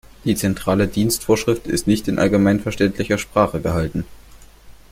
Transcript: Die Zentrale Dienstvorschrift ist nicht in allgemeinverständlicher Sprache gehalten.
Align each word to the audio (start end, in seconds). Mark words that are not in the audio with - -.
Die 0.25 0.33
Zentrale 0.33 0.87
Dienstvorschrift 0.87 1.67
ist 1.67 1.85
nicht 1.85 2.07
in 2.07 2.17
allgemeinverständlicher 2.17 3.19
Sprache 3.19 3.61
gehalten. 3.61 4.03